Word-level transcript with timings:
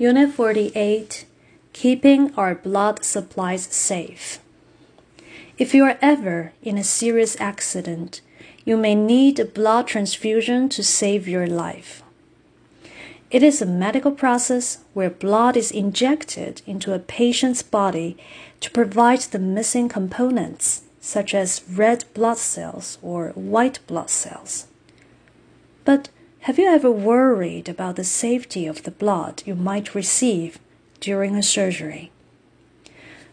Unit 0.00 0.32
48 0.32 1.24
Keeping 1.72 2.32
Our 2.36 2.54
Blood 2.54 3.04
Supplies 3.04 3.64
Safe. 3.64 4.38
If 5.58 5.74
you 5.74 5.82
are 5.86 5.98
ever 6.00 6.52
in 6.62 6.78
a 6.78 6.84
serious 6.84 7.36
accident, 7.40 8.20
you 8.64 8.76
may 8.76 8.94
need 8.94 9.40
a 9.40 9.44
blood 9.44 9.88
transfusion 9.88 10.68
to 10.68 10.84
save 10.84 11.26
your 11.26 11.48
life. 11.48 12.04
It 13.32 13.42
is 13.42 13.60
a 13.60 13.66
medical 13.66 14.12
process 14.12 14.78
where 14.94 15.10
blood 15.10 15.56
is 15.56 15.72
injected 15.72 16.62
into 16.64 16.94
a 16.94 17.00
patient's 17.00 17.62
body 17.62 18.16
to 18.60 18.70
provide 18.70 19.22
the 19.22 19.40
missing 19.40 19.88
components, 19.88 20.82
such 21.00 21.34
as 21.34 21.64
red 21.68 22.04
blood 22.14 22.38
cells 22.38 22.98
or 23.02 23.30
white 23.30 23.80
blood 23.88 24.10
cells. 24.10 24.68
But 25.84 26.08
have 26.48 26.58
you 26.58 26.66
ever 26.66 26.90
worried 26.90 27.68
about 27.68 27.96
the 27.96 28.02
safety 28.02 28.66
of 28.66 28.84
the 28.84 28.90
blood 28.90 29.42
you 29.44 29.54
might 29.54 29.94
receive 29.94 30.58
during 30.98 31.36
a 31.36 31.42
surgery? 31.42 32.10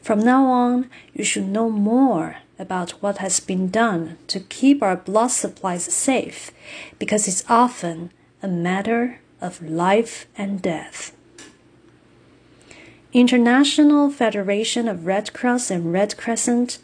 From 0.00 0.20
now 0.20 0.44
on, 0.46 0.88
you 1.12 1.24
should 1.24 1.48
know 1.48 1.68
more 1.70 2.36
about 2.56 2.92
what 3.02 3.18
has 3.18 3.40
been 3.40 3.68
done 3.68 4.16
to 4.28 4.38
keep 4.38 4.80
our 4.80 4.94
blood 4.94 5.32
supplies 5.32 5.92
safe 5.92 6.52
because 7.00 7.26
it's 7.26 7.42
often 7.50 8.12
a 8.44 8.46
matter 8.46 9.18
of 9.40 9.60
life 9.60 10.28
and 10.38 10.62
death. 10.62 11.10
International 13.12 14.08
Federation 14.08 14.86
of 14.86 15.04
Red 15.04 15.32
Cross 15.32 15.68
and 15.72 15.92
Red 15.92 16.16
Crescent 16.16 16.78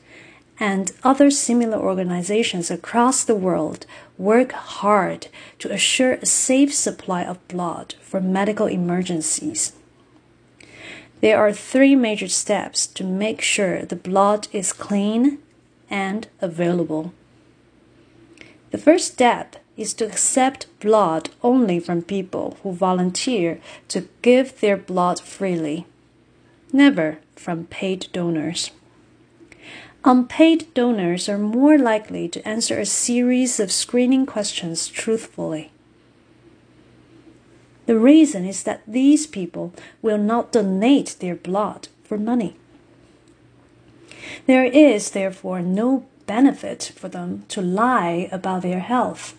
and 0.58 0.92
other 1.02 1.30
similar 1.30 1.78
organizations 1.78 2.70
across 2.70 3.24
the 3.24 3.34
world 3.34 3.86
work 4.16 4.52
hard 4.52 5.28
to 5.58 5.70
assure 5.70 6.14
a 6.14 6.26
safe 6.26 6.72
supply 6.72 7.22
of 7.24 7.46
blood 7.48 7.94
for 8.00 8.20
medical 8.20 8.66
emergencies. 8.66 9.72
There 11.20 11.38
are 11.38 11.52
three 11.52 11.94
major 11.96 12.28
steps 12.28 12.86
to 12.88 13.04
make 13.04 13.40
sure 13.40 13.82
the 13.82 13.96
blood 13.96 14.48
is 14.52 14.72
clean 14.72 15.38
and 15.90 16.28
available. 16.40 17.12
The 18.70 18.78
first 18.78 19.12
step 19.12 19.56
is 19.76 19.94
to 19.94 20.06
accept 20.06 20.66
blood 20.80 21.30
only 21.42 21.80
from 21.80 22.02
people 22.02 22.56
who 22.62 22.72
volunteer 22.72 23.60
to 23.88 24.08
give 24.22 24.60
their 24.60 24.76
blood 24.76 25.20
freely, 25.20 25.86
never 26.72 27.18
from 27.34 27.66
paid 27.66 28.08
donors. 28.12 28.70
Unpaid 30.04 30.72
donors 30.74 31.28
are 31.28 31.38
more 31.38 31.76
likely 31.78 32.28
to 32.28 32.46
answer 32.46 32.78
a 32.78 32.86
series 32.86 33.58
of 33.58 33.72
screening 33.72 34.26
questions 34.26 34.88
truthfully. 34.88 35.72
The 37.86 37.98
reason 37.98 38.44
is 38.44 38.64
that 38.64 38.82
these 38.86 39.26
people 39.26 39.72
will 40.02 40.18
not 40.18 40.52
donate 40.52 41.16
their 41.20 41.36
blood 41.36 41.88
for 42.04 42.18
money. 42.18 42.56
There 44.46 44.64
is, 44.64 45.10
therefore, 45.10 45.60
no 45.60 46.06
benefit 46.26 46.92
for 46.96 47.08
them 47.08 47.44
to 47.48 47.62
lie 47.62 48.28
about 48.32 48.62
their 48.62 48.80
health. 48.80 49.36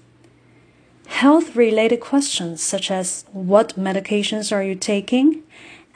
Health 1.07 1.55
related 1.55 1.99
questions 1.99 2.61
such 2.61 2.91
as 2.91 3.25
what 3.31 3.77
medications 3.77 4.51
are 4.51 4.63
you 4.63 4.75
taking 4.75 5.43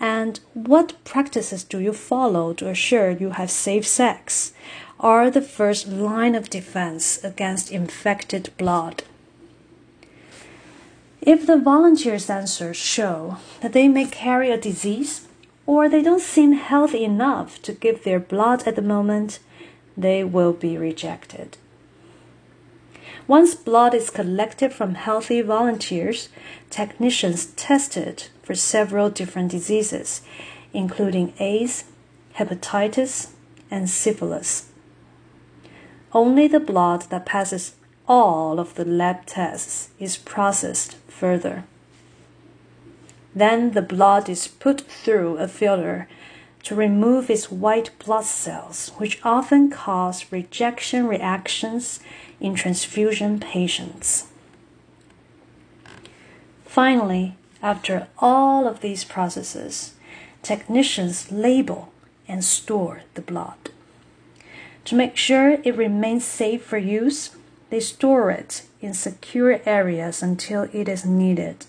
and 0.01 0.39
what 0.55 0.95
practices 1.03 1.63
do 1.63 1.79
you 1.79 1.93
follow 1.93 2.53
to 2.53 2.67
assure 2.67 3.11
you 3.11 3.29
have 3.29 3.51
safe 3.51 3.85
sex 3.85 4.51
are 4.99 5.29
the 5.29 5.43
first 5.43 5.87
line 5.87 6.33
of 6.33 6.49
defense 6.49 7.23
against 7.23 7.71
infected 7.71 8.49
blood. 8.57 9.03
If 11.21 11.45
the 11.45 11.57
volunteers' 11.57 12.31
answers 12.31 12.77
show 12.77 13.37
that 13.61 13.73
they 13.73 13.87
may 13.87 14.05
carry 14.05 14.49
a 14.49 14.59
disease 14.59 15.27
or 15.67 15.87
they 15.87 16.01
don't 16.01 16.19
seem 16.19 16.53
healthy 16.53 17.03
enough 17.03 17.61
to 17.61 17.71
give 17.71 18.03
their 18.03 18.19
blood 18.19 18.67
at 18.67 18.75
the 18.75 18.81
moment, 18.81 19.37
they 19.95 20.23
will 20.23 20.53
be 20.53 20.79
rejected. 20.79 21.57
Once 23.31 23.55
blood 23.55 23.93
is 23.93 24.09
collected 24.09 24.73
from 24.73 24.93
healthy 24.93 25.39
volunteers, 25.39 26.27
technicians 26.69 27.45
test 27.55 27.95
it 27.95 28.29
for 28.43 28.53
several 28.53 29.09
different 29.09 29.49
diseases, 29.49 30.21
including 30.73 31.33
AIDS, 31.39 31.85
hepatitis, 32.35 33.29
and 33.71 33.89
syphilis. 33.89 34.69
Only 36.11 36.49
the 36.49 36.59
blood 36.59 37.03
that 37.03 37.25
passes 37.25 37.75
all 38.05 38.59
of 38.59 38.75
the 38.75 38.83
lab 38.83 39.25
tests 39.25 39.91
is 39.97 40.17
processed 40.17 40.97
further. 41.07 41.63
Then 43.33 43.71
the 43.71 43.81
blood 43.81 44.27
is 44.27 44.49
put 44.49 44.81
through 44.81 45.37
a 45.37 45.47
filter 45.47 46.09
to 46.63 46.75
remove 46.75 47.29
its 47.29 47.51
white 47.51 47.91
blood 47.99 48.25
cells, 48.25 48.89
which 48.97 49.19
often 49.23 49.69
cause 49.69 50.31
rejection 50.31 51.07
reactions 51.07 51.99
in 52.39 52.55
transfusion 52.55 53.39
patients. 53.39 54.27
Finally, 56.65 57.35
after 57.61 58.07
all 58.19 58.67
of 58.67 58.81
these 58.81 59.03
processes, 59.03 59.93
technicians 60.41 61.31
label 61.31 61.91
and 62.27 62.43
store 62.43 63.01
the 63.13 63.21
blood. 63.21 63.71
To 64.85 64.95
make 64.95 65.17
sure 65.17 65.59
it 65.63 65.75
remains 65.75 66.25
safe 66.25 66.63
for 66.63 66.77
use, 66.77 67.31
they 67.69 67.79
store 67.79 68.31
it 68.31 68.63
in 68.81 68.93
secure 68.93 69.61
areas 69.65 70.23
until 70.23 70.63
it 70.73 70.89
is 70.89 71.05
needed. 71.05 71.65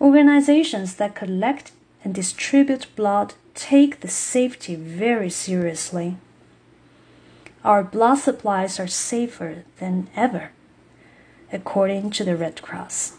Organizations 0.00 0.94
that 0.96 1.14
collect 1.14 1.72
and 2.04 2.14
distribute 2.14 2.86
blood 2.96 3.34
take 3.54 4.00
the 4.00 4.08
safety 4.08 4.74
very 4.74 5.30
seriously. 5.30 6.16
Our 7.64 7.84
blood 7.84 8.16
supplies 8.16 8.80
are 8.80 8.88
safer 8.88 9.64
than 9.78 10.08
ever, 10.16 10.50
according 11.52 12.10
to 12.12 12.24
the 12.24 12.36
Red 12.36 12.60
Cross. 12.60 13.16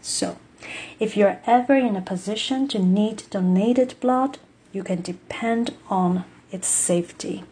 So, 0.00 0.36
if 1.00 1.16
you're 1.16 1.40
ever 1.46 1.74
in 1.74 1.96
a 1.96 2.02
position 2.02 2.68
to 2.68 2.78
need 2.78 3.24
donated 3.30 3.94
blood, 4.00 4.38
you 4.72 4.84
can 4.84 5.02
depend 5.02 5.74
on 5.88 6.24
its 6.52 6.68
safety. 6.68 7.44